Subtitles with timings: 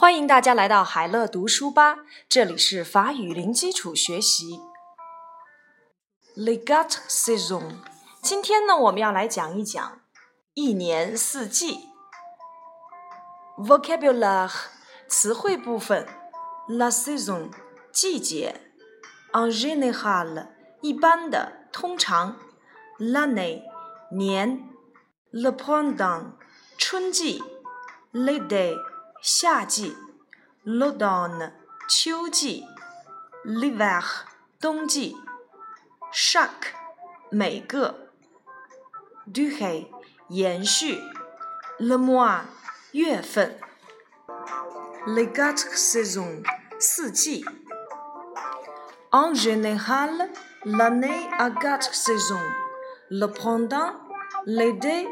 [0.00, 4.58] 欢迎大家来到海乐读书吧，这里是法语零基础学习。
[6.34, 7.74] Les quatre saisons，
[8.22, 10.00] 今天呢，我们要来讲一讲
[10.54, 11.90] 一年四季。
[13.58, 14.50] Vocabulaire，
[15.06, 16.08] 词汇部分
[16.66, 17.50] ：La saison，
[17.92, 18.58] 季节
[19.34, 20.46] ；En général，
[20.80, 22.38] 一般的，通常
[22.98, 23.64] ；L'année，
[24.12, 24.66] 年
[25.30, 26.36] ；Le printemps，
[26.78, 27.42] 春季
[28.14, 28.74] ；L'été。
[29.21, 29.95] 夏季，
[30.63, 31.51] l'automne，
[31.87, 32.65] 秋季，
[33.43, 34.03] l'hiver，
[34.59, 35.15] 冬季，
[36.11, 36.73] chaque，
[37.31, 38.11] 每个，
[39.27, 39.87] durer，
[40.29, 40.99] 延续，
[41.79, 42.45] le mois，
[42.93, 43.55] 月份，
[45.07, 46.43] les quatre saisons，
[46.79, 47.43] 四季。
[49.11, 50.29] En général,
[50.65, 52.51] l'année a quatre saisons:
[53.09, 53.93] le printemps,
[54.45, 55.07] l'été,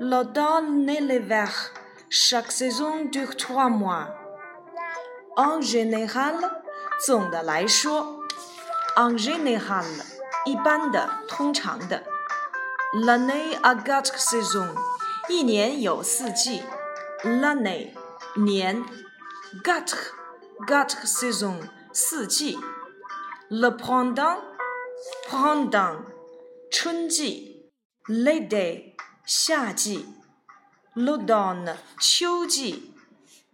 [0.00, 1.72] l'automne et l'hiver.
[2.12, 4.08] Chaque saison dure trois mois.
[5.36, 6.40] En général，
[7.06, 8.24] 总的来说，
[8.96, 9.84] en général，
[10.44, 12.04] 一般的、通常的。
[12.94, 14.74] L'année a quatre saisons，
[15.28, 16.62] 一年有四季。
[17.22, 17.92] L'année，
[18.36, 18.82] 年。
[19.62, 21.60] Quatre，quatre saisons，
[21.92, 22.58] 四季。
[23.50, 26.04] Le printemps，printemps，
[26.70, 27.70] 春季。
[28.06, 28.94] L'été，
[29.26, 30.06] 夏季。
[30.94, 32.92] l'automne 秋季，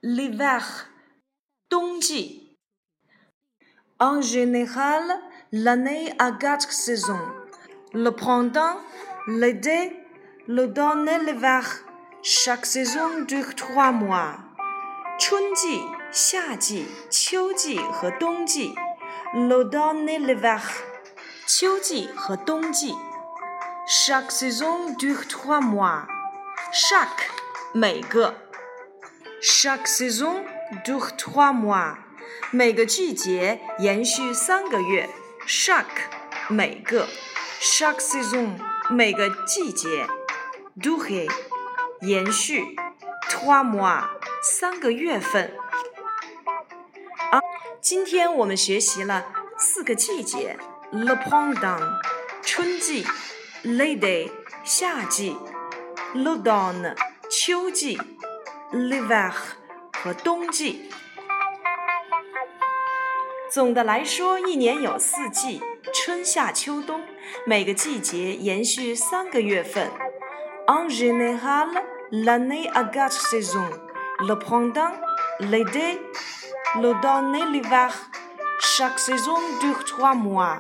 [0.03, 0.63] l'hiver
[1.69, 2.57] 冬季。
[4.01, 5.03] En général,
[5.53, 7.27] l'année a quatre saisons:
[7.93, 8.79] le printemps,
[9.27, 9.97] l'été,
[10.49, 11.65] l'automne et l'hiver.
[12.23, 14.39] Chaque saison dure trois mois.
[15.19, 18.75] 春季、夏季、秋季和冬季，
[19.35, 20.61] l'automne et l'hiver.
[21.47, 22.95] 秋季和冬季。
[23.87, 26.07] Chaque saison dure trois mois.
[26.72, 27.30] Chaque
[27.74, 28.36] 每个
[29.42, 30.44] ，chaque saison
[30.86, 31.96] dure trois mois，
[32.52, 35.10] 每个季节延续三个月。
[35.48, 35.86] chaque
[36.48, 37.08] 每个
[37.60, 38.60] ，chaque saison
[38.92, 40.08] 每个季节
[40.80, 41.28] ，dure
[42.02, 42.76] 延续
[43.28, 44.08] ，trois mois
[44.44, 45.52] 三个月份。
[47.32, 47.42] 啊，
[47.82, 49.26] 今天我们学习了
[49.58, 50.56] 四个季节
[50.92, 52.00] ：le printemps
[52.44, 53.04] 春季
[53.64, 54.32] ，lady
[54.64, 55.36] 夏季。
[56.16, 56.96] L'automne
[57.30, 58.00] 秋季
[58.72, 59.32] ，l'hiver
[60.02, 60.90] 和冬季。
[63.52, 65.62] 总的来说，一年有四季，
[65.94, 67.02] 春夏秋冬，
[67.46, 69.92] 每个季节延续三个月份。
[70.68, 71.70] En général,
[72.12, 73.70] l'année a quatre saisons:
[74.20, 74.94] le printemps,
[75.40, 76.00] l'été,
[76.82, 77.92] l'automne et l'hiver.
[78.62, 80.58] Chaque saison dure trois mois.